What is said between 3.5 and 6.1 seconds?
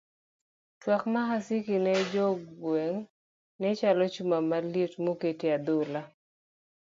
ne chalo chuma maliet moket e a dhola.